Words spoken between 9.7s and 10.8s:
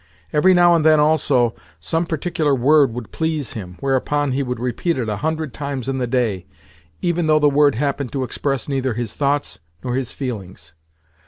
nor his feelings.